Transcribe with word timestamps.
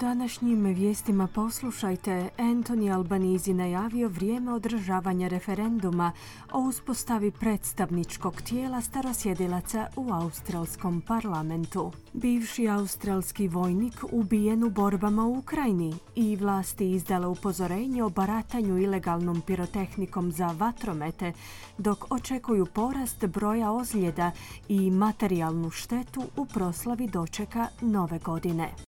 Današnjim 0.00 0.64
vijestima 0.64 1.26
poslušajte, 1.26 2.28
Anthony 2.38 2.94
Albanizi 2.94 3.54
najavio 3.54 4.08
vrijeme 4.08 4.52
održavanja 4.52 5.28
referenduma 5.28 6.12
o 6.52 6.60
uspostavi 6.60 7.30
predstavničkog 7.30 8.42
tijela 8.42 8.80
starosjedilaca 8.80 9.86
u 9.96 10.12
australskom 10.12 11.00
parlamentu. 11.00 11.92
Bivši 12.12 12.68
australski 12.68 13.48
vojnik 13.48 13.94
ubijen 14.12 14.64
u 14.64 14.70
borbama 14.70 15.24
u 15.24 15.38
Ukrajini 15.38 15.94
i 16.14 16.36
vlasti 16.36 16.90
izdale 16.90 17.26
upozorenje 17.26 18.04
o 18.04 18.10
baratanju 18.10 18.78
ilegalnom 18.78 19.40
pirotehnikom 19.40 20.32
za 20.32 20.46
vatromete, 20.46 21.32
dok 21.78 22.12
očekuju 22.12 22.66
porast 22.66 23.26
broja 23.26 23.72
ozljeda 23.72 24.30
i 24.68 24.90
materijalnu 24.90 25.70
štetu 25.70 26.22
u 26.36 26.46
proslavi 26.46 27.06
dočeka 27.06 27.66
nove 27.80 28.18
godine. 28.18 28.89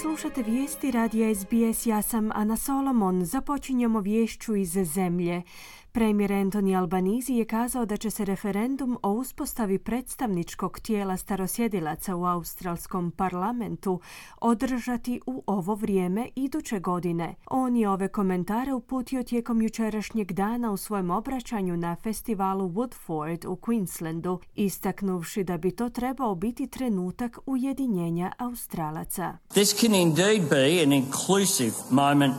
Slušate 0.00 0.42
vijesti 0.42 0.90
radija 0.90 1.34
SBS, 1.34 1.86
ja 1.86 2.02
sam 2.02 2.30
Ana 2.34 2.56
Solomon. 2.56 3.24
Započinjemo 3.24 4.00
vješću 4.00 4.56
iz 4.56 4.72
zemlje. 4.72 5.42
Premijer 5.96 6.32
Anthony 6.32 6.78
Albanizi 6.78 7.32
je 7.32 7.44
kazao 7.44 7.86
da 7.86 7.96
će 7.96 8.10
se 8.10 8.24
referendum 8.24 8.98
o 9.02 9.10
uspostavi 9.10 9.78
predstavničkog 9.78 10.80
tijela 10.80 11.16
starosjedilaca 11.16 12.16
u 12.16 12.24
australskom 12.24 13.10
parlamentu 13.10 14.00
održati 14.40 15.20
u 15.26 15.42
ovo 15.46 15.74
vrijeme 15.74 16.28
iduće 16.34 16.78
godine. 16.78 17.34
On 17.46 17.76
je 17.76 17.88
ove 17.88 18.08
komentare 18.08 18.72
uputio 18.72 19.22
tijekom 19.22 19.62
jučerašnjeg 19.62 20.32
dana 20.32 20.72
u 20.72 20.76
svojem 20.76 21.10
obraćanju 21.10 21.76
na 21.76 21.96
festivalu 22.02 22.68
Woodford 22.68 23.46
u 23.46 23.56
Queenslandu, 23.56 24.38
istaknuvši 24.54 25.44
da 25.44 25.56
bi 25.56 25.70
to 25.70 25.88
trebao 25.88 26.34
biti 26.34 26.66
trenutak 26.66 27.38
ujedinjenja 27.46 28.32
Australaca. 28.38 29.38
This 29.48 29.80
can 29.80 29.94
indeed 29.94 30.42
be 30.50 30.82
an 30.86 30.92
inclusive 30.92 31.74
moment 31.90 32.34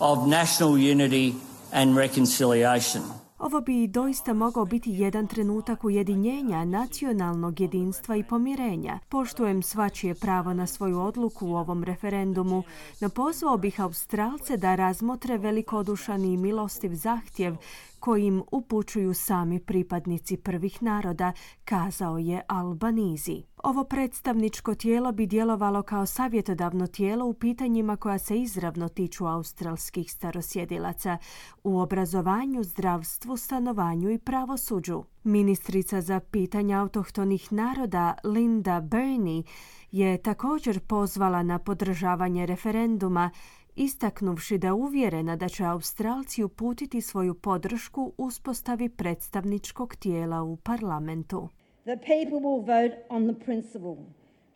of 0.00 0.18
national 0.28 0.72
unity 0.72 1.51
and 1.72 1.96
reconciliation. 1.96 3.02
Ovo 3.38 3.60
bi 3.60 3.86
doista 3.86 4.32
mogao 4.32 4.64
biti 4.64 4.90
jedan 4.90 5.26
trenutak 5.26 5.84
ujedinjenja, 5.84 6.64
nacionalnog 6.64 7.60
jedinstva 7.60 8.16
i 8.16 8.24
pomirenja. 8.24 8.98
Poštujem 9.08 9.62
svačije 9.62 10.14
pravo 10.14 10.52
na 10.52 10.66
svoju 10.66 11.00
odluku 11.00 11.46
u 11.46 11.54
ovom 11.54 11.84
referendumu, 11.84 12.62
no 13.00 13.08
pozvao 13.08 13.56
bih 13.56 13.80
Australce 13.80 14.56
da 14.56 14.74
razmotre 14.74 15.38
velikodušani 15.38 16.32
i 16.32 16.36
milostiv 16.36 16.94
zahtjev 16.94 17.56
kojim 18.02 18.42
upućuju 18.52 19.14
sami 19.14 19.60
pripadnici 19.60 20.36
prvih 20.36 20.82
naroda, 20.82 21.32
kazao 21.64 22.18
je 22.18 22.42
Albanizi. 22.48 23.42
Ovo 23.62 23.84
predstavničko 23.84 24.74
tijelo 24.74 25.12
bi 25.12 25.26
djelovalo 25.26 25.82
kao 25.82 26.06
savjetodavno 26.06 26.86
tijelo 26.86 27.26
u 27.26 27.34
pitanjima 27.34 27.96
koja 27.96 28.18
se 28.18 28.40
izravno 28.40 28.88
tiču 28.88 29.26
australskih 29.26 30.12
starosjedilaca 30.12 31.18
u 31.64 31.78
obrazovanju, 31.78 32.62
zdravstvu, 32.62 33.36
stanovanju 33.36 34.10
i 34.10 34.18
pravosuđu. 34.18 35.04
Ministrica 35.24 36.00
za 36.00 36.20
pitanja 36.20 36.80
autohtonih 36.80 37.52
naroda 37.52 38.14
Linda 38.24 38.80
Burney 38.80 39.42
je 39.90 40.22
također 40.22 40.80
pozvala 40.80 41.42
na 41.42 41.58
podržavanje 41.58 42.46
referenduma 42.46 43.30
istaknuvši 43.76 44.58
da 44.58 44.74
uvjerena 44.74 45.36
da 45.36 45.48
će 45.48 45.64
Australci 45.64 46.42
uputiti 46.42 47.00
svoju 47.00 47.34
podršku 47.34 48.12
uspostavi 48.16 48.88
predstavničkog 48.88 49.96
tijela 49.96 50.42
u 50.42 50.56
parlamentu. 50.56 51.48
The 51.84 51.96
people 51.96 52.38
will 52.38 52.66
vote 52.66 52.96
on 53.08 53.34
the 53.34 53.44
principle 53.44 53.96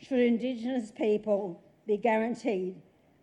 should 0.01 0.23
Indigenous 0.25 0.93
people 0.93 1.55
be 1.87 1.97
guaranteed 1.97 2.75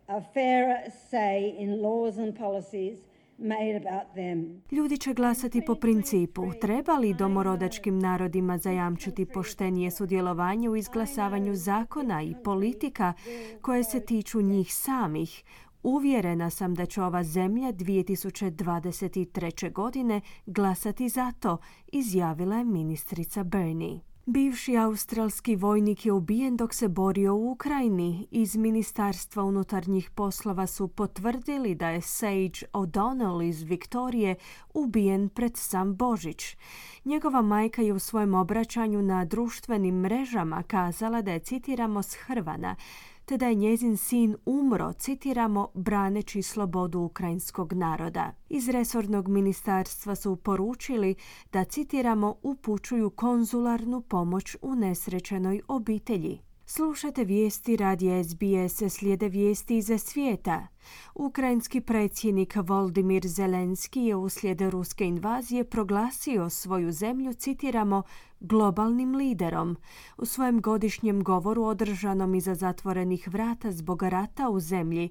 a 0.06 0.20
fairer 0.34 0.90
say 1.10 1.54
in 1.58 1.82
laws 1.82 2.18
and 2.18 2.38
policies 2.38 2.98
made 3.38 3.76
about 3.76 4.14
them. 4.14 4.62
Ljudi 4.70 4.98
će 4.98 5.14
glasati 5.14 5.62
po 5.66 5.74
principu 5.74 6.52
treba 6.60 6.92
li 6.98 7.14
domorodačkim 7.14 7.98
narodima 7.98 8.58
zajamčiti 8.58 9.26
poštenije 9.26 9.90
sudjelovanje 9.90 10.68
u 10.68 10.76
izglasavanju 10.76 11.54
zakona 11.54 12.22
i 12.22 12.34
politika 12.44 13.12
koje 13.60 13.84
se 13.84 14.00
tiču 14.00 14.40
njih 14.40 14.74
samih, 14.74 15.44
Uvjerena 15.84 16.50
sam 16.50 16.74
da 16.74 16.86
će 16.86 17.02
ova 17.02 17.24
zemlja 17.24 17.72
2023. 17.72 19.72
godine 19.72 20.20
glasati 20.46 21.08
za 21.08 21.32
to, 21.32 21.58
izjavila 21.92 22.56
je 22.56 22.64
ministrica 22.64 23.42
Bernie. 23.42 24.00
Bivši 24.26 24.76
australski 24.76 25.56
vojnik 25.56 26.06
je 26.06 26.12
ubijen 26.12 26.56
dok 26.56 26.74
se 26.74 26.88
borio 26.88 27.34
u 27.34 27.50
Ukrajini. 27.50 28.26
Iz 28.30 28.56
Ministarstva 28.56 29.42
unutarnjih 29.42 30.10
poslova 30.10 30.66
su 30.66 30.88
potvrdili 30.88 31.74
da 31.74 31.88
je 31.88 32.00
Sage 32.00 32.66
O'Donnell 32.72 33.48
iz 33.48 33.62
Viktorije 33.62 34.34
ubijen 34.74 35.28
pred 35.28 35.56
sam 35.56 35.96
Božić. 35.96 36.56
Njegova 37.04 37.42
majka 37.42 37.82
je 37.82 37.92
u 37.92 37.98
svojem 37.98 38.34
obraćanju 38.34 39.02
na 39.02 39.24
društvenim 39.24 39.94
mrežama 39.94 40.62
kazala 40.62 41.22
da 41.22 41.32
je, 41.32 41.38
citiramo, 41.38 42.02
shrvana, 42.02 42.76
te 43.24 43.36
da 43.36 43.46
je 43.46 43.54
njezin 43.54 43.96
sin 43.96 44.36
umro, 44.46 44.92
citiramo, 44.92 45.68
braneći 45.74 46.42
slobodu 46.42 47.00
ukrajinskog 47.00 47.72
naroda. 47.72 48.32
Iz 48.48 48.68
resornog 48.68 49.28
ministarstva 49.28 50.14
su 50.14 50.36
poručili 50.36 51.14
da, 51.52 51.64
citiramo, 51.64 52.36
upućuju 52.42 53.10
konzularnu 53.10 54.00
pomoć 54.00 54.56
u 54.62 54.74
nesrećenoj 54.74 55.60
obitelji. 55.68 56.43
Slušate 56.66 57.24
vijesti 57.24 57.76
radija 57.76 58.24
SBS, 58.24 58.94
slijede 58.94 59.28
vijesti 59.28 59.76
iza 59.76 59.98
svijeta. 59.98 60.66
Ukrajinski 61.14 61.80
predsjednik 61.80 62.56
Voldimir 62.56 63.26
Zelenski 63.26 64.00
je 64.00 64.16
uslijed 64.16 64.60
ruske 64.60 65.04
invazije 65.04 65.64
proglasio 65.64 66.50
svoju 66.50 66.92
zemlju, 66.92 67.34
citiramo, 67.34 68.02
globalnim 68.40 69.14
liderom. 69.14 69.76
U 70.16 70.26
svojem 70.26 70.60
godišnjem 70.60 71.22
govoru 71.22 71.62
održanom 71.62 72.34
iza 72.34 72.54
zatvorenih 72.54 73.28
vrata 73.28 73.72
zbog 73.72 74.02
rata 74.02 74.48
u 74.48 74.60
zemlji, 74.60 75.08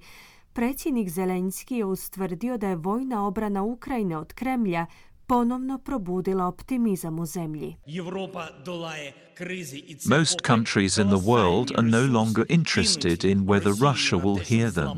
predsjednik 0.53 1.09
Zelenski 1.09 1.75
je 1.75 1.85
ustvrdio 1.85 2.57
da 2.57 2.67
je 2.67 2.75
vojna 2.75 3.27
obrana 3.27 3.63
Ukrajine 3.63 4.17
od 4.17 4.33
Kremlja 4.33 4.85
ponovno 5.33 5.77
probudila 5.77 6.47
optimizam 6.47 7.19
u 7.19 7.25
zemlji. 7.25 7.75
Most 10.05 10.41
countries 10.47 10.97
in 10.97 11.07
the 11.07 11.23
world 11.31 11.71
are 11.77 11.87
no 11.87 12.19
longer 12.19 12.45
interested 12.49 13.23
in 13.23 13.45
whether 13.45 13.71
Russia 13.71 14.17
will 14.17 14.39
hear 14.49 14.71
them. 14.71 14.97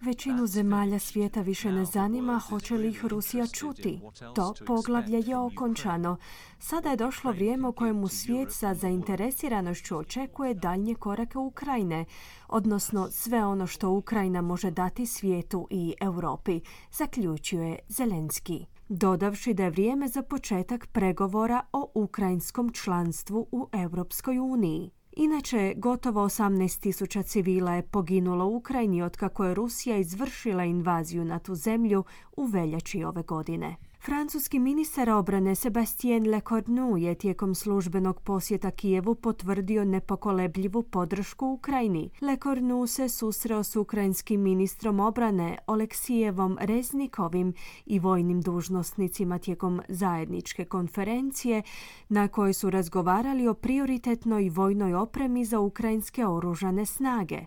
Većinu 0.00 0.46
zemalja 0.46 0.98
svijeta 0.98 1.42
više 1.42 1.72
ne 1.72 1.84
zanima 1.84 2.38
hoće 2.38 2.74
li 2.74 2.88
ih 2.88 3.04
Rusija 3.04 3.46
čuti. 3.46 4.00
To 4.34 4.54
poglavlje 4.66 5.22
je 5.26 5.36
okončano. 5.36 6.16
Sada 6.58 6.90
je 6.90 6.96
došlo 6.96 7.32
vrijeme 7.32 7.68
u 7.68 7.72
kojemu 7.72 8.08
svijet 8.08 8.52
sa 8.52 8.74
zainteresiranošću 8.74 9.98
očekuje 9.98 10.54
daljnje 10.54 10.94
korake 10.94 11.38
Ukrajine, 11.38 12.04
odnosno 12.48 13.08
sve 13.10 13.44
ono 13.44 13.66
što 13.66 13.90
Ukrajina 13.90 14.42
može 14.42 14.70
dati 14.70 15.06
svijetu 15.06 15.66
i 15.70 15.94
Europi, 16.00 16.60
zaključuje 16.92 17.78
Zelenski 17.88 18.71
dodavši 18.92 19.54
da 19.54 19.64
je 19.64 19.70
vrijeme 19.70 20.08
za 20.08 20.22
početak 20.22 20.86
pregovora 20.86 21.62
o 21.72 21.90
ukrajinskom 21.94 22.72
članstvu 22.72 23.46
u 23.52 23.68
Europskoj 23.72 24.38
uniji. 24.38 24.90
Inače, 25.12 25.74
gotovo 25.76 26.24
18.000 26.24 27.22
civila 27.22 27.74
je 27.74 27.82
poginulo 27.82 28.46
u 28.46 28.56
Ukrajini 28.56 29.02
otkako 29.02 29.44
je 29.44 29.54
Rusija 29.54 29.96
izvršila 29.96 30.64
invaziju 30.64 31.24
na 31.24 31.38
tu 31.38 31.54
zemlju 31.54 32.04
u 32.36 32.44
veljači 32.44 33.04
ove 33.04 33.22
godine. 33.22 33.76
Francuski 34.04 34.58
ministar 34.58 35.10
obrane 35.10 35.54
Sebastien 35.54 36.30
Lecornu 36.30 36.96
je 36.96 37.14
tijekom 37.14 37.54
službenog 37.54 38.20
posjeta 38.20 38.70
Kijevu 38.70 39.14
potvrdio 39.14 39.84
nepokolebljivu 39.84 40.82
podršku 40.82 41.46
Ukrajini. 41.46 42.10
Lecornu 42.20 42.86
se 42.86 43.08
susreo 43.08 43.64
s 43.64 43.76
ukrajinskim 43.76 44.40
ministrom 44.40 45.00
obrane 45.00 45.58
Oleksijevom 45.66 46.58
Reznikovim 46.60 47.54
i 47.86 47.98
vojnim 47.98 48.40
dužnosnicima 48.40 49.38
tijekom 49.38 49.82
zajedničke 49.88 50.64
konferencije 50.64 51.62
na 52.08 52.28
kojoj 52.28 52.52
su 52.52 52.70
razgovarali 52.70 53.48
o 53.48 53.54
prioritetnoj 53.54 54.48
vojnoj 54.48 54.94
opremi 54.94 55.44
za 55.44 55.60
ukrajinske 55.60 56.26
oružane 56.26 56.86
snage. 56.86 57.46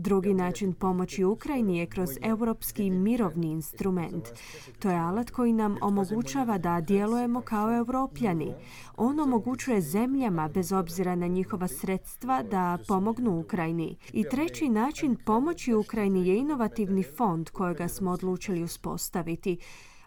Drugi 0.00 0.34
način 0.34 0.72
pomoći 0.72 1.24
Ukrajini 1.24 1.78
je 1.78 1.86
kroz 1.86 2.10
europski 2.22 2.90
mirovni 2.90 3.50
instrument. 3.50 4.28
To 4.78 4.90
je 4.90 4.96
alat 4.96 5.30
koji 5.30 5.52
nam 5.52 5.76
omogućava 5.80 6.58
da 6.58 6.80
djelujemo 6.80 7.40
kao 7.40 7.76
europljani. 7.76 8.54
On 8.96 9.20
omogućuje 9.20 9.80
zemljama, 9.80 10.48
bez 10.48 10.72
obzira 10.72 11.14
na 11.14 11.26
njihova 11.26 11.68
sredstva, 11.68 12.42
da 12.42 12.78
pomognu 12.88 13.40
Ukrajini. 13.40 13.96
I 14.12 14.24
treći 14.24 14.68
način 14.68 15.16
pomoći 15.26 15.74
Ukrajini 15.74 16.28
je 16.28 16.36
inovativni 16.36 17.02
fond 17.02 17.50
kojega 17.50 17.88
smo 17.88 18.10
odlučili 18.10 18.62
uspostaviti 18.62 19.58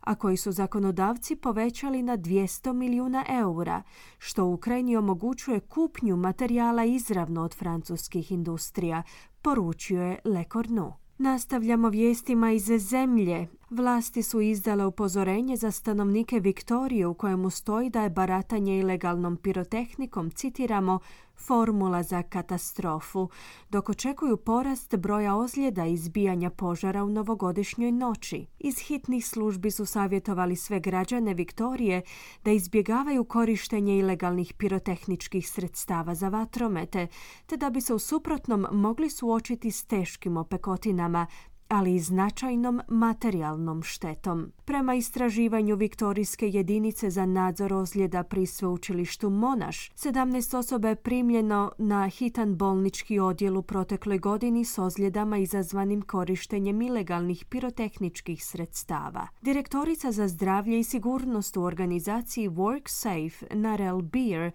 a 0.01 0.15
koji 0.15 0.37
su 0.37 0.51
zakonodavci 0.51 1.35
povećali 1.35 2.03
na 2.03 2.17
200 2.17 2.73
milijuna 2.73 3.25
eura, 3.29 3.83
što 4.17 4.45
Ukrajini 4.45 4.97
omogućuje 4.97 5.59
kupnju 5.59 6.15
materijala 6.15 6.85
izravno 6.85 7.43
od 7.43 7.55
francuskih 7.55 8.31
industrija, 8.31 9.03
poručio 9.41 10.01
je 10.01 10.19
Le 10.25 10.43
Cornu. 10.53 10.93
Nastavljamo 11.17 11.89
vijestima 11.89 12.51
iz 12.51 12.65
zemlje. 12.65 13.47
Vlasti 13.71 14.23
su 14.23 14.41
izdale 14.41 14.85
upozorenje 14.85 15.57
za 15.57 15.71
stanovnike 15.71 16.39
Viktorije 16.39 17.07
u 17.07 17.13
kojemu 17.13 17.49
stoji 17.49 17.89
da 17.89 18.03
je 18.03 18.09
baratanje 18.09 18.79
ilegalnom 18.79 19.37
pirotehnikom, 19.37 20.31
citiramo, 20.31 20.99
formula 21.35 22.03
za 22.03 22.23
katastrofu, 22.23 23.29
dok 23.69 23.89
očekuju 23.89 24.37
porast 24.37 24.95
broja 24.95 25.35
ozljeda 25.35 25.85
i 25.85 25.93
izbijanja 25.93 26.49
požara 26.49 27.03
u 27.03 27.09
novogodišnjoj 27.09 27.91
noći. 27.91 28.45
Iz 28.59 28.79
hitnih 28.79 29.27
službi 29.27 29.71
su 29.71 29.85
savjetovali 29.85 30.55
sve 30.55 30.79
građane 30.79 31.33
Viktorije 31.33 32.01
da 32.43 32.51
izbjegavaju 32.51 33.23
korištenje 33.23 33.97
ilegalnih 33.97 34.53
pirotehničkih 34.53 35.49
sredstava 35.49 36.15
za 36.15 36.29
vatromete, 36.29 37.07
te 37.45 37.57
da 37.57 37.69
bi 37.69 37.81
se 37.81 37.93
u 37.93 37.99
suprotnom 37.99 38.67
mogli 38.71 39.09
suočiti 39.09 39.71
s 39.71 39.85
teškim 39.85 40.37
opekotinama, 40.37 41.27
ali 41.71 41.95
i 41.95 41.99
značajnom 41.99 42.81
materijalnom 42.87 43.83
štetom. 43.83 44.51
Prema 44.65 44.95
istraživanju 44.95 45.75
Viktorijske 45.75 46.49
jedinice 46.49 47.09
za 47.09 47.25
nadzor 47.25 47.73
ozljeda 47.73 48.23
pri 48.23 48.45
sveučilištu 48.45 49.29
Monaš, 49.29 49.91
17 49.91 50.57
osoba 50.57 50.89
je 50.89 50.95
primljeno 50.95 51.71
na 51.77 52.07
hitan 52.07 52.55
bolnički 52.57 53.19
odjel 53.19 53.57
u 53.57 53.61
protekloj 53.61 54.19
godini 54.19 54.65
s 54.65 54.77
ozljedama 54.77 55.37
izazvanim 55.37 56.01
korištenjem 56.01 56.81
ilegalnih 56.81 57.45
pirotehničkih 57.45 58.45
sredstava. 58.45 59.27
Direktorica 59.41 60.11
za 60.11 60.27
zdravlje 60.27 60.79
i 60.79 60.83
sigurnost 60.83 61.57
u 61.57 61.63
organizaciji 61.63 62.49
WorkSafe, 62.49 63.55
Narel 63.55 64.01
Beer, 64.01 64.51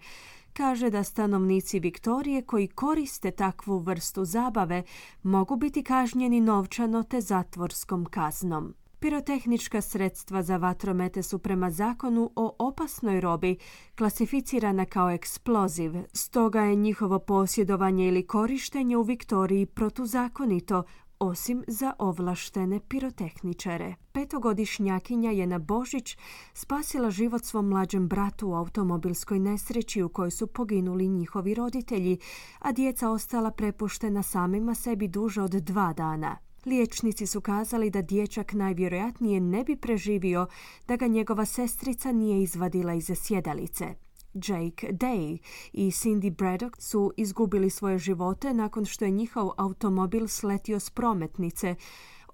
kaže 0.57 0.89
da 0.89 1.03
stanovnici 1.03 1.79
Viktorije 1.79 2.41
koji 2.41 2.67
koriste 2.67 3.31
takvu 3.31 3.77
vrstu 3.77 4.25
zabave 4.25 4.83
mogu 5.23 5.55
biti 5.55 5.83
kažnjeni 5.83 6.41
novčano 6.41 7.03
te 7.03 7.21
zatvorskom 7.21 8.05
kaznom. 8.05 8.73
Pirotehnička 8.99 9.81
sredstva 9.81 10.43
za 10.43 10.57
vatromete 10.57 11.23
su 11.23 11.39
prema 11.39 11.71
zakonu 11.71 12.31
o 12.35 12.55
opasnoj 12.59 13.21
robi 13.21 13.57
klasificirana 13.97 14.85
kao 14.85 15.11
eksploziv, 15.11 15.93
stoga 16.13 16.61
je 16.61 16.75
njihovo 16.75 17.19
posjedovanje 17.19 18.07
ili 18.07 18.27
korištenje 18.27 18.97
u 18.97 19.01
Viktoriji 19.01 19.65
protuzakonito, 19.65 20.83
osim 21.19 21.63
za 21.67 21.93
ovlaštene 21.99 22.79
pirotehničare. 22.79 23.95
Petogodišnjakinja 24.11 25.31
je 25.31 25.47
na 25.47 25.59
Božić 25.59 26.17
spasila 26.53 27.11
život 27.11 27.43
svom 27.43 27.67
mlađem 27.67 28.07
bratu 28.07 28.49
u 28.49 28.53
automobilskoj 28.53 29.39
nesreći 29.39 30.03
u 30.03 30.09
kojoj 30.09 30.31
su 30.31 30.47
poginuli 30.47 31.07
njihovi 31.07 31.53
roditelji, 31.53 32.17
a 32.59 32.71
djeca 32.71 33.09
ostala 33.09 33.51
prepuštena 33.51 34.23
samima 34.23 34.75
sebi 34.75 35.07
duže 35.07 35.41
od 35.41 35.51
dva 35.51 35.93
dana. 35.93 36.37
Liječnici 36.65 37.27
su 37.27 37.41
kazali 37.41 37.89
da 37.89 38.01
dječak 38.01 38.53
najvjerojatnije 38.53 39.39
ne 39.39 39.63
bi 39.63 39.75
preživio 39.75 40.47
da 40.87 40.95
ga 40.95 41.07
njegova 41.07 41.45
sestrica 41.45 42.11
nije 42.11 42.43
izvadila 42.43 42.93
iz 42.93 43.11
sjedalice. 43.15 44.06
Jake 44.37 44.87
Day 44.91 45.37
i 45.73 45.91
Cindy 45.91 46.35
Braddock 46.35 46.81
su 46.81 47.13
izgubili 47.17 47.69
svoje 47.69 47.97
živote 47.97 48.53
nakon 48.53 48.85
što 48.85 49.05
je 49.05 49.11
njihov 49.11 49.51
automobil 49.57 50.27
sletio 50.27 50.79
s 50.79 50.89
prometnice 50.89 51.75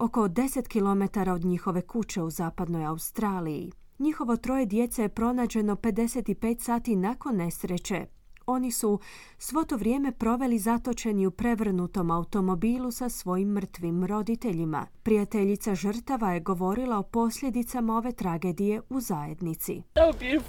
oko 0.00 0.20
10 0.20 0.68
km 0.68 1.30
od 1.30 1.44
njihove 1.44 1.82
kuće 1.82 2.22
u 2.22 2.30
zapadnoj 2.30 2.84
Australiji. 2.84 3.72
Njihovo 3.98 4.36
troje 4.36 4.66
djece 4.66 5.02
je 5.02 5.08
pronađeno 5.08 5.76
55 5.76 6.60
sati 6.60 6.96
nakon 6.96 7.36
nesreće, 7.36 8.06
oni 8.46 8.72
su 8.72 8.98
svo 9.38 9.64
to 9.64 9.76
vrijeme 9.76 10.12
proveli 10.12 10.58
zatočeni 10.58 11.26
u 11.26 11.30
prevrnutom 11.30 12.10
automobilu 12.10 12.90
sa 12.90 13.08
svojim 13.08 13.48
mrtvim 13.48 14.04
roditeljima. 14.04 14.86
Prijateljica 15.02 15.74
žrtava 15.74 16.32
je 16.32 16.40
govorila 16.40 16.98
o 16.98 17.02
posljedicama 17.02 17.96
ove 17.96 18.12
tragedije 18.12 18.80
u 18.88 19.00
zajednici. 19.00 19.82
24-7. 19.94 20.40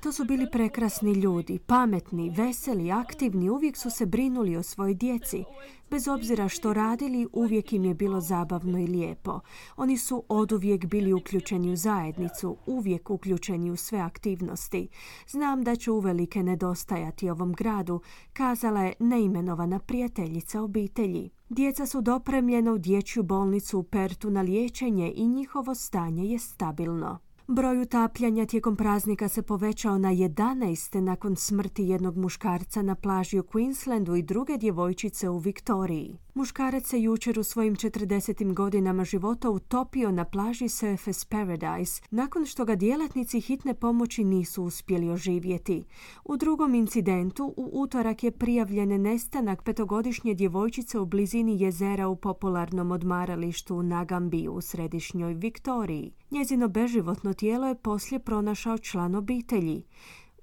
To 0.00 0.12
su 0.12 0.24
bili 0.24 0.50
prekrasni 0.50 1.12
ljudi, 1.12 1.58
pametni, 1.58 2.30
veseli, 2.30 2.92
aktivni, 2.92 3.50
uvijek 3.50 3.76
su 3.76 3.90
se 3.90 4.06
brinuli 4.06 4.56
o 4.56 4.62
svojoj 4.62 4.94
djeci. 4.94 5.44
Bez 5.90 6.08
obzira 6.08 6.48
što 6.48 6.72
radili, 6.72 7.26
uvijek 7.32 7.72
im 7.72 7.84
je 7.84 7.94
bilo 7.94 8.20
zabavno 8.20 8.78
i 8.78 8.86
lijepo. 8.86 9.40
Oni 9.76 9.98
su 9.98 10.24
oduvijek 10.28 10.86
bili 10.86 11.12
uključeni 11.12 11.72
u 11.72 11.76
zajednicu, 11.76 12.56
uvijek 12.66 13.10
uključeni 13.10 13.70
u 13.70 13.76
sve 13.76 13.98
aktivnosti. 13.98 14.88
Znam 15.28 15.64
da 15.64 15.76
će 15.76 15.90
uvelike 15.90 16.42
nedostajati 16.42 17.30
ovom 17.30 17.52
gradu, 17.52 18.00
kazala 18.32 18.82
je 18.82 18.94
neimenovana 18.98 19.78
prijateljica 19.78 20.62
obitelji. 20.62 21.30
Djeca 21.48 21.86
su 21.86 22.00
dopremljena 22.00 22.72
u 22.72 22.78
dječju 22.78 23.22
bolnicu 23.22 23.78
u 23.78 23.82
Pertu 23.82 24.30
na 24.30 24.42
liječenje 24.42 25.12
i 25.16 25.28
njihovo 25.28 25.74
stanje 25.74 26.24
je 26.24 26.38
stabilno. 26.38 27.18
Broj 27.50 27.80
utapljanja 27.80 28.46
tijekom 28.46 28.76
praznika 28.76 29.28
se 29.28 29.42
povećao 29.42 29.98
na 29.98 30.08
11 30.08 31.00
nakon 31.00 31.36
smrti 31.36 31.84
jednog 31.84 32.16
muškarca 32.16 32.82
na 32.82 32.94
plaži 32.94 33.38
u 33.38 33.42
Queenslandu 33.42 34.18
i 34.18 34.22
druge 34.22 34.56
djevojčice 34.56 35.28
u 35.28 35.38
Viktoriji. 35.38 36.18
Muškarac 36.34 36.86
se 36.86 37.02
jučer 37.02 37.38
u 37.38 37.42
svojim 37.42 37.76
40. 37.76 38.54
godinama 38.54 39.04
života 39.04 39.50
utopio 39.50 40.12
na 40.12 40.24
plaži 40.24 40.68
Surface 40.68 41.26
Paradise 41.28 42.02
nakon 42.10 42.46
što 42.46 42.64
ga 42.64 42.74
djelatnici 42.74 43.40
hitne 43.40 43.74
pomoći 43.74 44.24
nisu 44.24 44.64
uspjeli 44.64 45.10
oživjeti. 45.10 45.84
U 46.24 46.36
drugom 46.36 46.74
incidentu 46.74 47.54
u 47.56 47.70
utorak 47.72 48.24
je 48.24 48.30
prijavljen 48.30 49.02
nestanak 49.02 49.62
petogodišnje 49.62 50.34
djevojčice 50.34 50.98
u 50.98 51.06
blizini 51.06 51.60
jezera 51.60 52.08
u 52.08 52.16
popularnom 52.16 52.90
odmaralištu 52.90 53.76
u 53.76 53.82
Nagambiju 53.82 54.52
u 54.52 54.60
središnjoj 54.60 55.34
Viktoriji. 55.34 56.12
Njezino 56.30 56.68
beživotno 56.68 57.34
tijelo 57.34 57.68
je 57.68 57.74
poslije 57.74 58.18
pronašao 58.18 58.78
član 58.78 59.14
obitelji. 59.14 59.84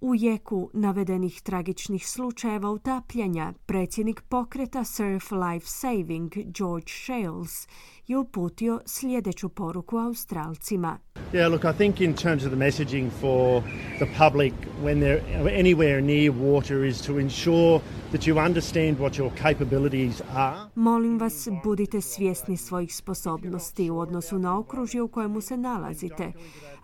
U 0.02 0.16
jeku 0.16 0.70
navedenih 0.74 1.42
tragičnih 1.42 2.08
slučajeva 2.08 2.72
utapljanja, 2.72 3.54
predsjednik 3.66 4.22
pokreta 4.30 4.84
Surf 4.84 5.32
Life 5.32 5.66
Saving 5.68 6.34
George 6.58 6.92
Shales 7.04 7.68
je 8.08 8.18
uputio 8.18 8.82
sljedeću 8.86 9.50
poruku 9.50 9.98
Australcima. 9.98 10.98
Yeah, 11.34 11.52
look, 11.52 11.64
I 11.64 11.78
think 11.78 12.02
in 12.02 12.14
terms 12.14 12.44
of 12.46 12.50
the 12.50 12.60
messaging 12.60 13.10
for 13.22 13.64
the 14.00 14.08
public 14.18 14.54
when 14.84 15.00
they're 15.00 15.22
anywhere 15.60 16.02
near 16.02 16.32
water 16.32 16.86
is 16.86 17.02
to 17.02 17.20
ensure 17.20 17.80
that 18.12 18.28
you 18.28 18.38
understand 18.46 18.98
what 19.00 19.18
your 19.18 19.32
capabilities 19.42 20.22
are. 20.34 20.58
Molim 20.76 21.20
vas, 21.20 21.48
budite 21.64 22.02
svjesni 22.02 22.58
svojih 22.58 22.96
sposobnosti 22.96 23.90
u 23.92 24.00
odnosu 24.00 24.40
na 24.40 24.60
okružje 24.60 25.02
u 25.02 25.08
kojemu 25.08 25.42
se 25.42 25.58
nalazite. 25.58 26.32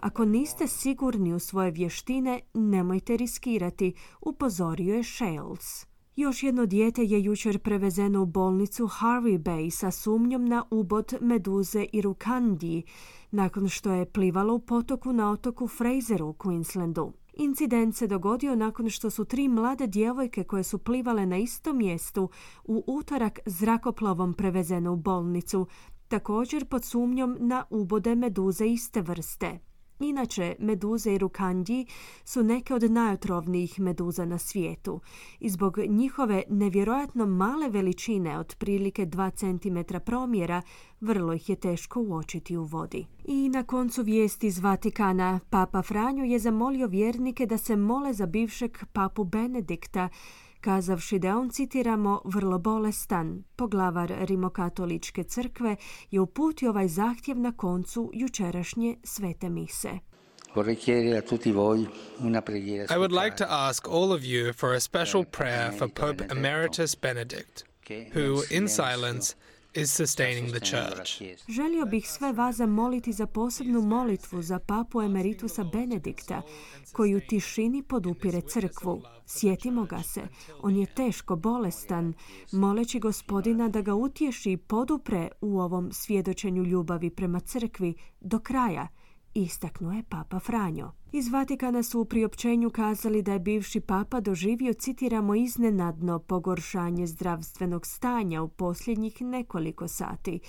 Ako 0.02 0.26
niste 0.26 0.68
sigurni 0.68 1.34
u 1.34 1.40
svoje 1.40 1.72
vještine, 1.72 2.42
nemojte 2.54 3.18
riskirati, 3.18 3.94
upozorio 4.22 4.96
je 4.96 5.04
Shales. 5.04 5.86
Još 6.16 6.44
jedno 6.44 6.66
dijete 6.66 7.04
je 7.04 7.24
jučer 7.24 7.60
prevezeno 7.60 8.22
u 8.22 8.26
bolnicu 8.26 8.88
Harvey 8.88 9.40
Bay 9.40 9.70
sa 9.70 9.92
sumnjom 9.92 10.46
na 10.46 10.64
ubod 10.72 11.14
meduze 11.22 11.86
Irukandi, 11.94 12.84
nakon 13.32 13.70
što 13.70 13.92
je 13.92 14.06
plivalo 14.06 14.54
u 14.54 14.60
potoku 14.60 15.14
na 15.14 15.32
otoku 15.32 15.68
Fraseru 15.68 16.28
u 16.28 16.34
Queenslandu. 16.34 17.12
Incident 17.34 17.96
se 17.96 18.08
dogodio 18.08 18.56
nakon 18.56 18.90
što 18.90 19.10
su 19.10 19.26
tri 19.26 19.48
mlade 19.48 19.88
djevojke 19.88 20.44
koje 20.44 20.64
su 20.64 20.78
plivale 20.78 21.26
na 21.26 21.38
istom 21.38 21.78
mjestu 21.78 22.30
u 22.64 22.84
utorak 22.88 23.40
zrakoplovom 23.46 24.34
prevezene 24.34 24.90
u 24.90 24.96
bolnicu, 24.96 25.68
također 26.08 26.66
pod 26.66 26.86
sumnjom 26.86 27.38
na 27.40 27.66
ubode 27.70 28.16
meduze 28.16 28.66
iste 28.66 29.02
vrste. 29.02 29.71
Inače, 30.04 30.56
meduze 30.60 31.14
i 31.14 31.18
rukandji 31.18 31.86
su 32.26 32.44
neke 32.44 32.74
od 32.74 32.92
najotrovnijih 32.92 33.80
meduza 33.80 34.26
na 34.26 34.38
svijetu 34.38 35.00
i 35.40 35.50
zbog 35.50 35.78
njihove 35.88 36.44
nevjerojatno 36.50 37.26
male 37.26 37.70
veličine, 37.70 38.40
otprilike 38.40 39.06
2 39.06 39.32
cm 39.32 39.98
promjera, 40.06 40.62
vrlo 41.02 41.34
ih 41.34 41.50
je 41.50 41.56
teško 41.56 42.02
uočiti 42.02 42.58
u 42.58 42.64
vodi. 42.64 43.06
I 43.26 43.50
na 43.50 43.64
koncu 43.64 44.04
vijesti 44.04 44.48
iz 44.48 44.60
Vatikana, 44.60 45.40
Papa 45.50 45.82
Franjo 45.82 46.24
je 46.24 46.40
zamolio 46.40 46.88
vjernike 46.88 47.46
da 47.46 47.58
se 47.58 47.76
mole 47.76 48.14
za 48.14 48.26
bivšeg 48.26 48.78
papu 48.94 49.24
Benedikta, 49.24 50.10
kazavši 50.62 51.20
da 51.20 51.38
on, 51.38 51.50
citiramo, 51.50 52.22
vrlo 52.26 52.60
bolestan. 52.60 53.44
Poglavar 53.56 54.14
Rimokatoličke 54.20 55.24
crkve 55.24 55.76
je 56.12 56.20
uputio 56.20 56.70
ovaj 56.70 56.88
zahtjev 56.88 57.40
na 57.40 57.52
koncu 57.52 58.12
jučerašnje 58.14 58.98
svete 59.04 59.50
mise. 59.50 59.90
I 60.56 60.60
would 62.98 63.24
like 63.24 63.36
to 63.38 63.46
ask 63.50 63.88
all 63.88 64.12
of 64.12 64.22
you 64.22 64.54
for 64.54 64.74
a 64.74 64.80
special 64.80 65.24
prayer 65.24 65.78
for 65.78 65.90
Pope 65.90 66.24
Emeritus 66.32 66.96
Benedict, 67.02 67.64
who, 68.14 68.44
in 68.50 68.68
silence, 68.68 69.36
is 69.74 69.94
sustaining 69.94 70.52
the 70.52 70.60
church. 70.60 71.22
Želio 71.50 71.86
bih 71.86 72.10
sve 72.10 72.34
vas 72.34 72.56
zamoliti 72.56 73.14
za 73.14 73.28
posebnu 73.28 73.82
molitvu 73.82 74.42
za 74.42 74.60
papu 74.60 75.02
emeritusa 75.02 75.64
Benedikta, 75.64 76.42
koji 76.92 77.16
u 77.16 77.22
tišini 77.30 77.84
podupire 77.84 78.42
crkvu. 78.42 79.02
Sjetimo 79.26 79.86
ga 79.86 80.04
se, 80.04 80.22
on 80.62 80.76
je 80.76 80.86
teško 80.86 81.36
bolestan, 81.36 82.14
moleći 82.52 83.00
gospodina 83.00 83.70
da 83.70 83.82
ga 83.82 83.94
utješi 83.94 84.52
i 84.52 84.58
podupre 84.58 85.30
u 85.42 85.60
ovom 85.60 85.92
svjedočenju 85.92 86.64
ljubavi 86.64 87.10
prema 87.10 87.40
crkvi 87.40 87.94
do 88.22 88.40
kraja, 88.40 88.88
istaknuo 89.34 89.92
je 89.92 90.04
Papa 90.04 90.40
Franjo. 90.40 90.92
Iz 91.12 91.28
Vatikana 91.28 91.84
su 91.84 92.02
u 92.02 92.06
priopćenju 92.06 92.70
kazali 92.70 93.22
da 93.22 93.34
je 93.34 93.40
bivši 93.40 93.80
papa 93.80 94.20
doživio, 94.20 94.74
citiramo, 94.74 95.36
iznenadno 95.36 96.20
pogoršanje 96.20 97.08
zdravstvenog 97.08 97.86
stanja 97.86 98.42
u 98.42 98.48
posljednjih 98.48 99.22
nekoliko 99.22 99.88
sati, 99.88 100.40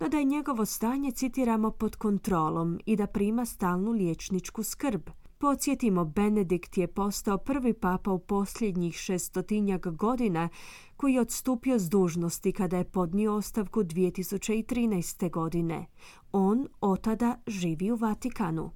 no 0.00 0.08
da 0.08 0.18
je 0.18 0.24
njegovo 0.24 0.64
stanje, 0.66 1.10
citiramo, 1.10 1.70
pod 1.70 1.96
kontrolom 1.96 2.80
i 2.86 2.96
da 2.96 3.06
prima 3.06 3.44
stalnu 3.44 3.90
liječničku 3.90 4.62
skrb. 4.62 5.02
Podsjetimo, 5.40 6.04
Benedikt 6.04 6.78
je 6.78 6.86
postao 6.86 7.38
prvi 7.38 7.72
papa 7.72 8.10
u 8.10 8.18
posljednjih 8.18 8.94
šestotinjak 8.94 9.86
godina 9.86 10.48
koji 10.96 11.14
je 11.14 11.20
odstupio 11.20 11.78
s 11.78 11.88
dužnosti 11.88 12.52
kada 12.52 12.76
je 12.76 12.84
podnio 12.84 13.34
ostavku 13.34 13.80
2013. 13.80 15.30
godine. 15.30 15.86
On 16.32 16.68
otada 16.80 17.36
živi 17.46 17.90
u 17.90 17.96
Vatikanu. 17.96 18.70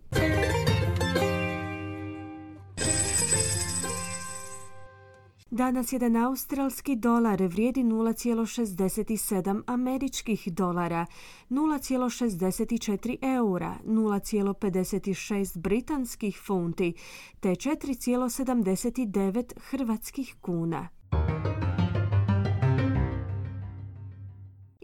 Danas 5.55 5.93
jedan 5.93 6.17
australski 6.17 6.97
dolar 6.97 7.43
vrijedi 7.43 7.83
0,67 7.83 9.63
američkih 9.67 10.53
dolara, 10.53 11.07
0,64 11.51 13.37
eura, 13.37 13.75
0,56 13.85 15.59
britanskih 15.59 16.41
funti 16.47 16.95
te 17.41 17.49
4,79 17.49 19.53
hrvatskih 19.71 20.35
kuna. 20.41 20.89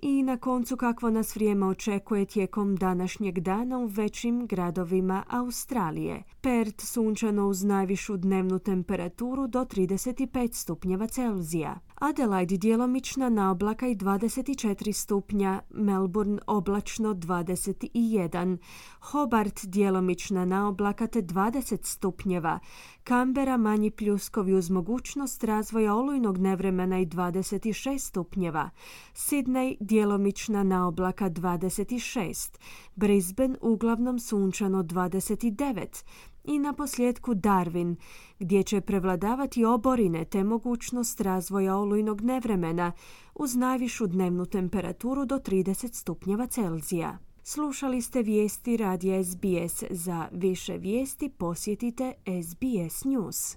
I 0.02 0.22
na 0.22 0.36
koncu 0.36 0.76
kakvo 0.76 1.10
nas 1.10 1.36
vrijeme 1.36 1.66
očekuje 1.66 2.24
tijekom 2.24 2.76
današnjeg 2.76 3.40
dana 3.40 3.78
u 3.78 3.86
većim 3.86 4.46
gradovima 4.46 5.24
Australije. 5.28 6.22
Perth 6.40 6.84
sunčano 6.84 7.48
uz 7.48 7.64
najvišu 7.64 8.16
dnevnu 8.16 8.58
temperaturu 8.58 9.46
do 9.46 9.60
35 9.60 10.52
stupnjeva 10.52 11.06
Celzija. 11.06 11.78
Adelaide 12.00 12.56
djelomična 12.56 13.28
na 13.28 13.50
oblaka 13.50 13.86
i 13.86 13.96
24 13.96 14.92
stupnja, 14.92 15.62
Melbourne 15.70 16.38
oblačno 16.46 17.14
21, 17.14 18.56
Hobart 19.00 19.60
djelomična 19.66 20.44
na 20.44 20.68
oblaka 20.68 21.06
te 21.06 21.22
20 21.22 21.78
stupnjeva, 21.84 22.58
Canberra 23.08 23.56
manji 23.56 23.90
pljuskovi 23.90 24.54
uz 24.54 24.70
mogućnost 24.70 25.44
razvoja 25.44 25.94
olujnog 25.94 26.38
nevremena 26.38 26.98
i 26.98 27.06
26 27.06 27.98
stupnjeva, 27.98 28.70
Sydney 29.14 29.76
djelomična 29.80 30.62
na 30.62 30.88
oblaka 30.88 31.30
26, 31.30 32.58
Brisbane 32.94 33.56
uglavnom 33.60 34.18
sunčano 34.18 34.82
29, 34.82 36.04
i 36.50 36.58
na 36.58 36.72
posljedku 36.72 37.34
Darwin, 37.34 37.96
gdje 38.38 38.62
će 38.62 38.80
prevladavati 38.80 39.64
oborine 39.64 40.24
te 40.24 40.44
mogućnost 40.44 41.20
razvoja 41.20 41.76
olujnog 41.76 42.20
nevremena 42.20 42.92
uz 43.34 43.56
najvišu 43.56 44.06
dnevnu 44.06 44.46
temperaturu 44.46 45.24
do 45.24 45.38
30 45.38 45.92
stupnjeva 45.92 46.46
Celzija. 46.46 47.18
Slušali 47.42 48.02
ste 48.02 48.22
vijesti 48.22 48.76
radija 48.76 49.24
SBS. 49.24 49.84
Za 49.90 50.28
više 50.32 50.76
vijesti 50.78 51.28
posjetite 51.28 52.12
SBS 52.42 53.04
News. 53.04 53.56